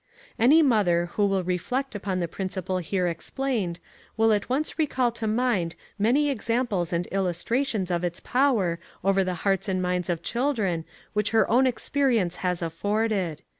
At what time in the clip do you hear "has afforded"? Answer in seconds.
12.37-13.43